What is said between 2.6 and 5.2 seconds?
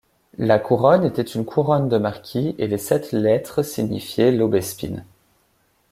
les sept lettres signifiaient Laubespine.